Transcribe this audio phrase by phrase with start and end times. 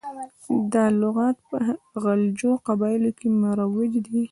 [0.73, 1.57] دا لغات په
[2.03, 4.19] غلجو قبایلو کې مروج دی.